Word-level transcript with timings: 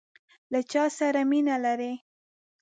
له 0.51 0.59
چاسره 0.71 1.21
مینه 1.29 1.55
لرئ؟ 1.63 1.93